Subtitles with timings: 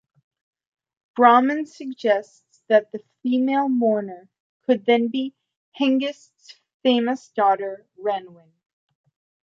[1.15, 4.29] Bouman suggests that the female mourner
[4.63, 5.35] could then be
[5.77, 8.49] Hengist's famous daughter Renwein.